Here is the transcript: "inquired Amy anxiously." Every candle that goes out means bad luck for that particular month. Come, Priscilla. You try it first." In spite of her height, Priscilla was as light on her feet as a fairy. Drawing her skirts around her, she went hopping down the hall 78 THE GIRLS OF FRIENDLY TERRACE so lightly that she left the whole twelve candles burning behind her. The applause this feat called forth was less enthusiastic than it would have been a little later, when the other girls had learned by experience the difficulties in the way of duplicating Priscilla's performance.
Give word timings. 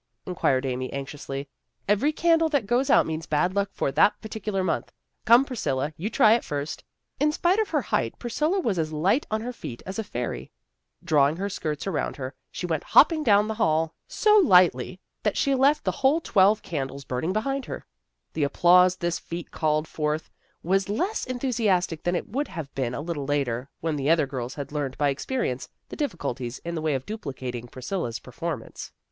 "inquired 0.25 0.65
Amy 0.65 0.91
anxiously." 0.91 1.47
Every 1.87 2.11
candle 2.11 2.49
that 2.49 2.65
goes 2.65 2.89
out 2.89 3.05
means 3.05 3.27
bad 3.27 3.53
luck 3.55 3.69
for 3.71 3.91
that 3.91 4.19
particular 4.19 4.63
month. 4.63 4.91
Come, 5.25 5.45
Priscilla. 5.45 5.93
You 5.95 6.09
try 6.09 6.33
it 6.33 6.43
first." 6.43 6.83
In 7.19 7.31
spite 7.31 7.59
of 7.59 7.69
her 7.69 7.83
height, 7.83 8.17
Priscilla 8.17 8.59
was 8.59 8.79
as 8.79 8.91
light 8.91 9.27
on 9.29 9.41
her 9.41 9.53
feet 9.53 9.83
as 9.85 9.99
a 9.99 10.03
fairy. 10.03 10.49
Drawing 11.03 11.35
her 11.37 11.49
skirts 11.51 11.85
around 11.85 12.15
her, 12.15 12.33
she 12.49 12.65
went 12.65 12.83
hopping 12.83 13.23
down 13.23 13.47
the 13.47 13.53
hall 13.61 13.93
78 14.07 14.07
THE 14.07 14.39
GIRLS 14.39 14.39
OF 14.39 14.47
FRIENDLY 14.71 14.85
TERRACE 14.87 14.95
so 14.95 14.97
lightly 14.97 14.99
that 15.21 15.37
she 15.37 15.53
left 15.53 15.83
the 15.83 15.99
whole 16.01 16.19
twelve 16.19 16.63
candles 16.63 17.05
burning 17.05 17.31
behind 17.31 17.65
her. 17.65 17.85
The 18.33 18.43
applause 18.43 18.95
this 18.95 19.19
feat 19.19 19.51
called 19.51 19.87
forth 19.87 20.31
was 20.63 20.89
less 20.89 21.27
enthusiastic 21.27 22.01
than 22.01 22.15
it 22.15 22.27
would 22.27 22.47
have 22.47 22.73
been 22.73 22.95
a 22.95 23.01
little 23.01 23.25
later, 23.27 23.69
when 23.81 23.97
the 23.97 24.09
other 24.09 24.25
girls 24.25 24.55
had 24.55 24.71
learned 24.71 24.97
by 24.97 25.09
experience 25.09 25.69
the 25.89 25.95
difficulties 25.95 26.57
in 26.65 26.73
the 26.73 26.81
way 26.81 26.95
of 26.95 27.05
duplicating 27.05 27.67
Priscilla's 27.67 28.17
performance. 28.17 28.91